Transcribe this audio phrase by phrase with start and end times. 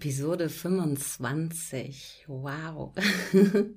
[0.00, 2.24] Episode 25.
[2.26, 2.94] Wow.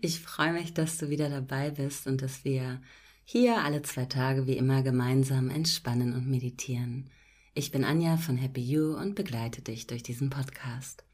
[0.00, 2.80] Ich freue mich, dass du wieder dabei bist und dass wir
[3.24, 7.10] hier alle zwei Tage wie immer gemeinsam entspannen und meditieren.
[7.52, 11.04] Ich bin Anja von Happy You und begleite dich durch diesen Podcast.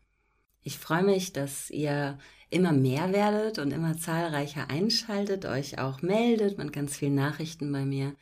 [0.62, 2.18] Ich freue mich, dass ihr
[2.48, 7.85] immer mehr werdet und immer zahlreicher einschaltet, euch auch meldet mit ganz vielen Nachrichten bei
[7.85, 8.14] mir.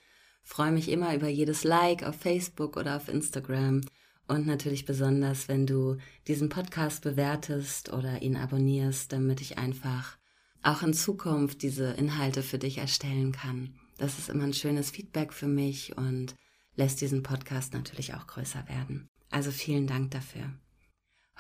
[0.43, 3.83] Freue mich immer über jedes Like auf Facebook oder auf Instagram
[4.31, 5.97] und natürlich besonders, wenn du
[6.29, 10.17] diesen Podcast bewertest oder ihn abonnierst, damit ich einfach
[10.63, 13.75] auch in Zukunft diese Inhalte für dich erstellen kann.
[13.99, 16.37] Das ist immer ein schönes Feedback für mich und
[16.77, 19.09] lässt diesen Podcast natürlich auch größer werden.
[19.31, 20.53] Also vielen Dank dafür.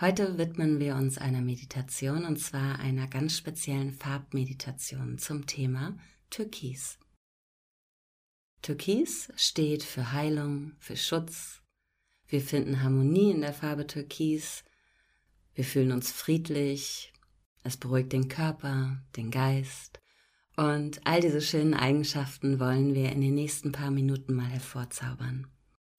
[0.00, 5.96] Heute widmen wir uns einer Meditation und zwar einer ganz speziellen Farbmeditation zum Thema
[6.30, 6.98] Türkis.
[8.62, 11.59] Türkis steht für Heilung, für Schutz,
[12.30, 14.62] wir finden Harmonie in der Farbe Türkis.
[15.54, 17.12] Wir fühlen uns friedlich.
[17.64, 20.00] Es beruhigt den Körper, den Geist.
[20.56, 25.48] Und all diese schönen Eigenschaften wollen wir in den nächsten paar Minuten mal hervorzaubern.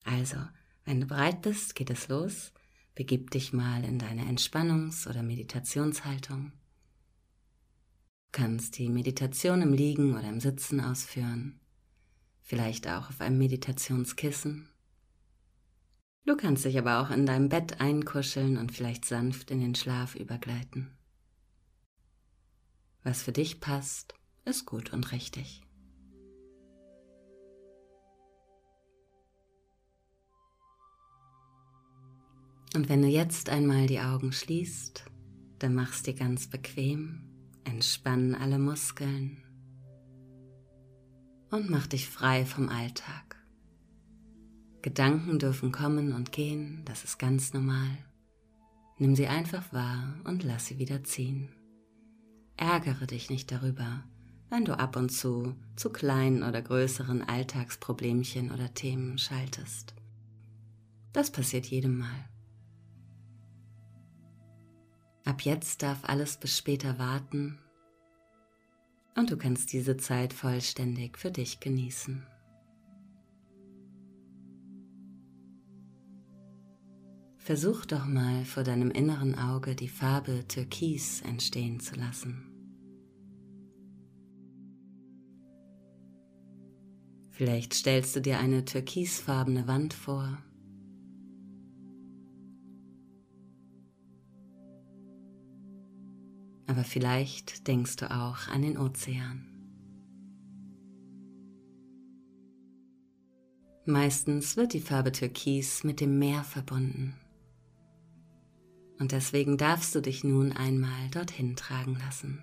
[0.04, 0.38] Also,
[0.86, 2.52] wenn du bereit bist, geht es los.
[2.94, 6.52] Begib dich mal in deine Entspannungs- oder Meditationshaltung.
[8.32, 11.60] Du kannst die Meditation im Liegen oder im Sitzen ausführen,
[12.40, 14.71] vielleicht auch auf einem Meditationskissen
[16.24, 20.14] Du kannst dich aber auch in deinem Bett einkuscheln und vielleicht sanft in den Schlaf
[20.14, 20.96] übergleiten.
[23.02, 24.14] Was für dich passt,
[24.44, 25.62] ist gut und richtig.
[32.74, 35.04] Und wenn du jetzt einmal die Augen schließt,
[35.58, 37.24] dann machst dir ganz bequem,
[37.64, 39.42] entspann alle Muskeln
[41.50, 43.41] und mach dich frei vom Alltag.
[44.82, 47.98] Gedanken dürfen kommen und gehen, das ist ganz normal.
[48.98, 51.48] Nimm sie einfach wahr und lass sie wieder ziehen.
[52.56, 54.04] Ärgere dich nicht darüber,
[54.50, 59.94] wenn du ab und zu zu kleinen oder größeren Alltagsproblemchen oder Themen schaltest.
[61.12, 62.28] Das passiert jedem Mal.
[65.24, 67.58] Ab jetzt darf alles bis später warten
[69.14, 72.26] und du kannst diese Zeit vollständig für dich genießen.
[77.44, 82.44] Versuch doch mal vor deinem inneren Auge die Farbe Türkis entstehen zu lassen.
[87.30, 90.38] Vielleicht stellst du dir eine türkisfarbene Wand vor.
[96.68, 99.48] Aber vielleicht denkst du auch an den Ozean.
[103.84, 107.16] Meistens wird die Farbe Türkis mit dem Meer verbunden.
[109.02, 112.40] Und deswegen darfst du dich nun einmal dorthin tragen lassen.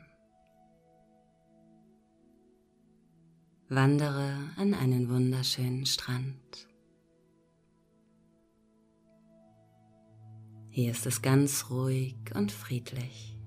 [3.70, 6.68] Wandere an einen wunderschönen Strand.
[10.70, 13.38] Hier ist es ganz ruhig und friedlich.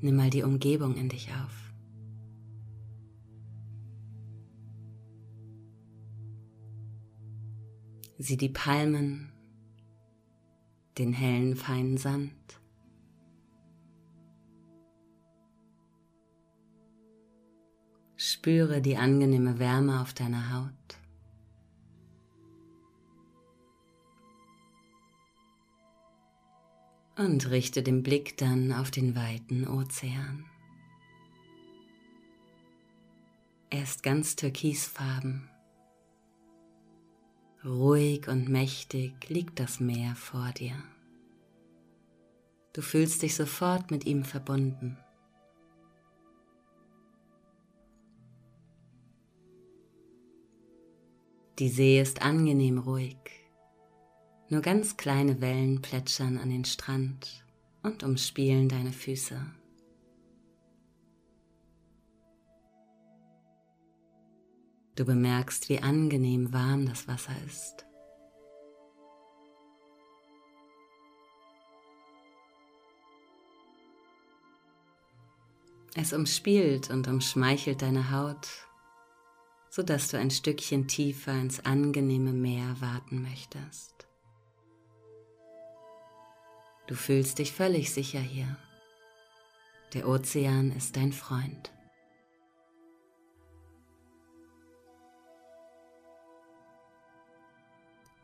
[0.00, 1.65] Nimm mal die Umgebung in dich auf.
[8.18, 9.30] Sieh die Palmen,
[10.96, 12.32] den hellen, feinen Sand.
[18.16, 20.72] Spüre die angenehme Wärme auf deiner Haut.
[27.18, 30.46] Und richte den Blick dann auf den weiten Ozean.
[33.68, 35.50] Er ist ganz türkisfarben.
[37.66, 40.76] Ruhig und mächtig liegt das Meer vor dir.
[42.72, 44.96] Du fühlst dich sofort mit ihm verbunden.
[51.58, 53.16] Die See ist angenehm ruhig.
[54.48, 57.44] Nur ganz kleine Wellen plätschern an den Strand
[57.82, 59.44] und umspielen deine Füße.
[64.96, 67.84] Du bemerkst, wie angenehm warm das Wasser ist.
[75.94, 78.48] Es umspielt und umschmeichelt deine Haut,
[79.70, 84.06] sodass du ein Stückchen tiefer ins angenehme Meer warten möchtest.
[86.86, 88.56] Du fühlst dich völlig sicher hier.
[89.92, 91.75] Der Ozean ist dein Freund.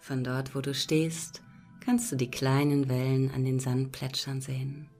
[0.02, 1.42] Von dort, wo du stehst,
[1.78, 4.90] kannst du die kleinen Wellen an den Sand plätschern sehen.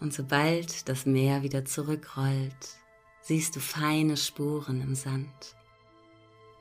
[0.00, 2.76] Und sobald das Meer wieder zurückrollt,
[3.20, 5.54] siehst du feine Spuren im Sand.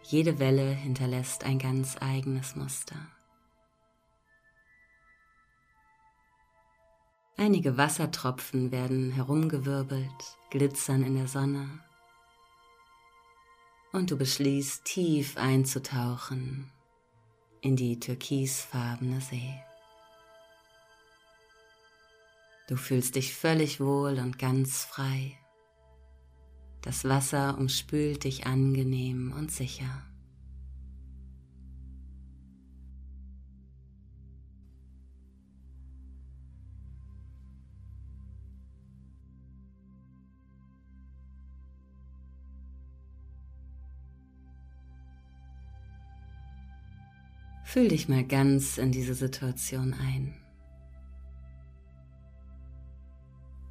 [0.03, 3.07] Jede Welle hinterlässt ein ganz eigenes Muster.
[7.35, 11.79] Einige Wassertropfen werden herumgewirbelt, glitzern in der Sonne.
[13.97, 16.69] Und du beschließt tief einzutauchen
[17.61, 19.55] in die türkisfarbene See.
[22.67, 25.39] Du fühlst dich völlig wohl und ganz frei.
[26.83, 30.06] Das Wasser umspült dich angenehm und sicher.
[47.77, 50.33] Fühl dich mal ganz in diese Situation ein.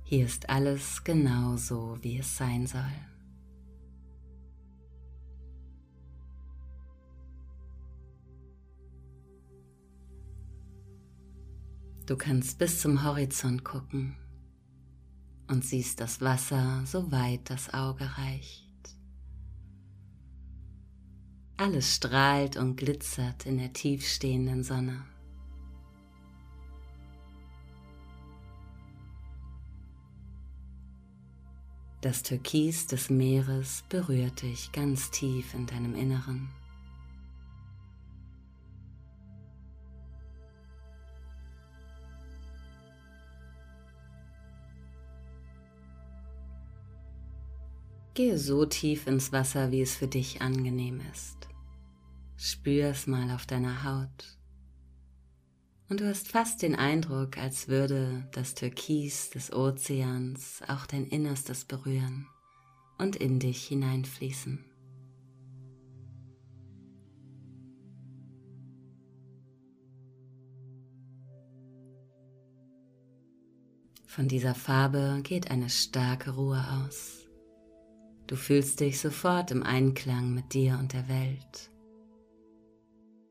[0.05, 2.83] Hier ist alles genau so, wie es sein soll.
[12.07, 14.15] Du kannst bis zum Horizont gucken
[15.49, 18.66] und siehst das Wasser, so weit das Auge reicht.
[21.59, 25.05] Alles strahlt und glitzert in der tiefstehenden Sonne.
[32.03, 36.51] Das Türkis des Meeres berührt dich ganz tief in deinem Inneren.
[48.17, 51.49] Gehe so tief ins Wasser, wie es für dich angenehm ist.
[52.39, 54.39] Spür es mal auf deiner Haut
[55.91, 61.67] und du hast fast den Eindruck, als würde das Türkis des Ozeans auch dein Innerstes
[61.67, 62.27] berühren
[62.97, 64.65] und in dich hineinfließen.
[74.07, 77.26] Von dieser Farbe geht eine starke Ruhe aus.
[78.27, 81.71] Du fühlst dich sofort im Einklang mit dir und der Welt,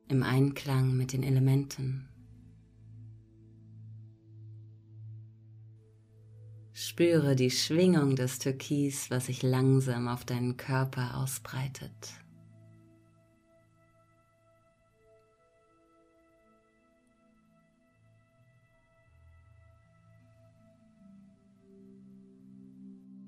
[0.07, 2.07] im Einklang mit den Elementen.
[6.71, 12.24] Spüre die Schwingung des Türkis, was sich langsam auf deinen Körper ausbreitet.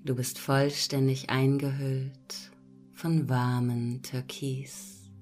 [0.08, 2.50] Du bist vollständig eingehüllt
[2.94, 5.12] von warmen Türkis.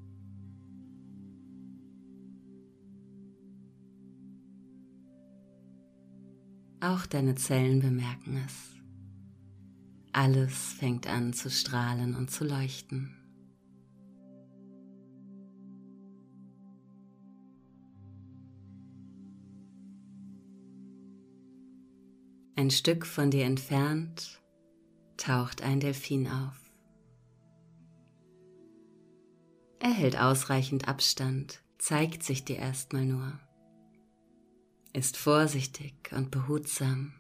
[6.79, 8.81] Auch deine Zellen bemerken es.
[10.13, 13.13] Alles fängt an zu strahlen und zu leuchten.
[22.55, 24.41] Ein Stück von dir entfernt
[25.17, 26.61] taucht ein Delfin auf.
[29.79, 33.39] Er hält ausreichend Abstand, zeigt sich dir erstmal nur
[34.97, 37.13] ist vorsichtig und behutsam.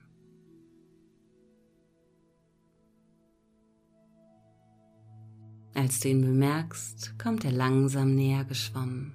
[5.75, 9.15] Als du ihn bemerkst, kommt er langsam näher geschwommen.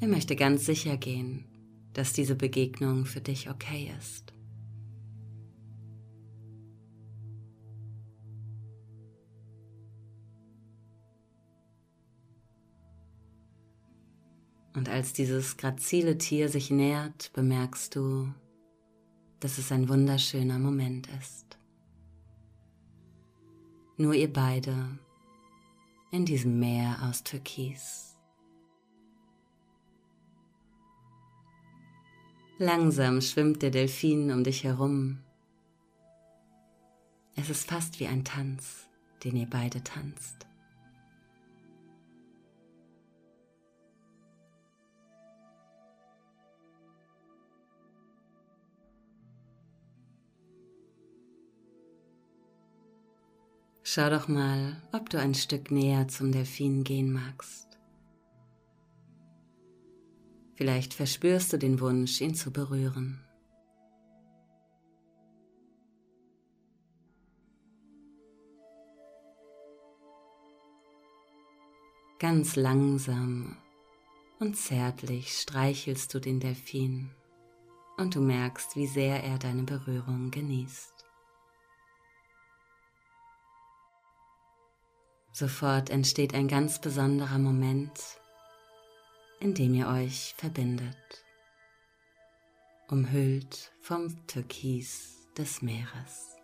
[0.00, 1.46] Er möchte ganz sicher gehen,
[1.92, 4.32] dass diese Begegnung für dich okay ist.
[14.74, 18.32] Und als dieses grazile Tier sich nähert, bemerkst du,
[19.40, 21.58] dass es ein wunderschöner Moment ist.
[23.96, 24.98] Nur ihr beide
[26.12, 28.09] in diesem Meer aus Türkis.
[32.62, 35.20] Langsam schwimmt der Delfin um dich herum.
[37.34, 38.86] Es ist fast wie ein Tanz,
[39.24, 40.46] den ihr beide tanzt.
[53.82, 57.69] Schau doch mal, ob du ein Stück näher zum Delfin gehen magst.
[60.60, 63.24] Vielleicht verspürst du den Wunsch, ihn zu berühren.
[72.18, 73.56] Ganz langsam
[74.38, 77.08] und zärtlich streichelst du den Delfin
[77.96, 81.06] und du merkst, wie sehr er deine Berührung genießt.
[85.32, 88.19] Sofort entsteht ein ganz besonderer Moment,
[89.40, 91.24] in dem ihr euch verbindet,
[92.88, 96.36] umhüllt vom Türkis des Meeres.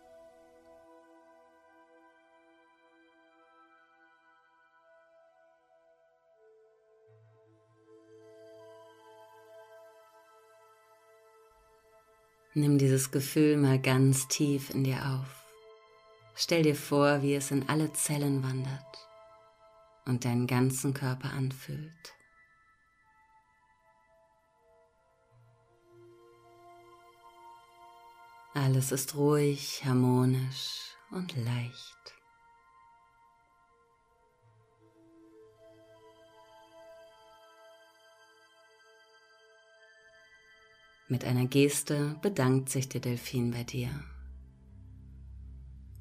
[12.55, 15.45] Nimm dieses Gefühl mal ganz tief in dir auf.
[16.33, 19.07] Stell dir vor, wie es in alle Zellen wandert
[20.07, 22.17] und deinen ganzen Körper anfühlt.
[28.57, 32.15] Alles ist ruhig, harmonisch und leicht.
[41.07, 43.91] Mit einer Geste bedankt sich der Delfin bei dir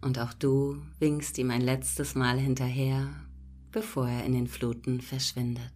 [0.00, 3.12] und auch du winkst ihm ein letztes Mal hinterher,
[3.70, 5.75] bevor er in den Fluten verschwindet.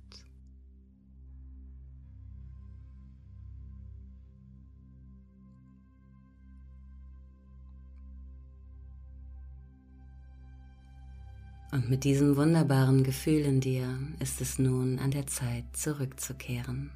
[11.72, 16.90] Und mit diesem wunderbaren Gefühl in dir ist es nun an der Zeit zurückzukehren.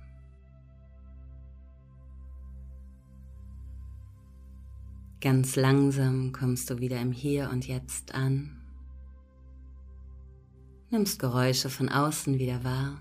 [5.20, 8.60] Ganz langsam kommst du wieder im Hier und Jetzt an,
[10.90, 13.00] nimmst Geräusche von außen wieder wahr,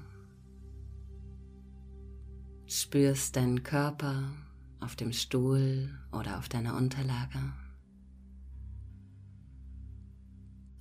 [2.67, 4.31] spürst deinen Körper
[4.79, 7.39] auf dem Stuhl oder auf deiner Unterlage.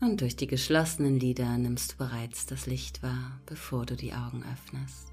[0.03, 4.43] Und durch die geschlossenen Lider nimmst du bereits das Licht wahr, bevor du die Augen
[4.53, 5.13] öffnest.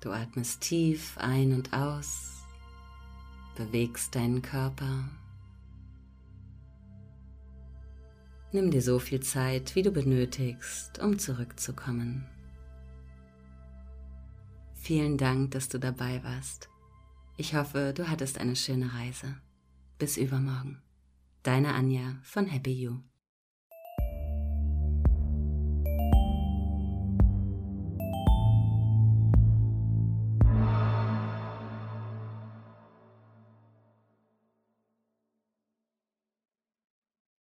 [0.00, 2.44] Du atmest tief ein und aus,
[3.56, 5.08] bewegst deinen Körper.
[8.52, 12.24] Nimm dir so viel Zeit, wie du benötigst, um zurückzukommen.
[14.74, 16.68] Vielen Dank, dass du dabei warst.
[17.40, 19.36] Ich hoffe, du hattest eine schöne Reise.
[19.96, 20.82] Bis übermorgen.
[21.44, 22.96] Deine Anja von Happy You.